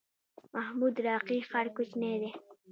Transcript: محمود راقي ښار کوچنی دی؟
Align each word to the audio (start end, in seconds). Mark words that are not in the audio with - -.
محمود 0.53 0.95
راقي 1.07 1.37
ښار 1.49 1.67
کوچنی 1.75 2.13
دی؟ 2.21 2.29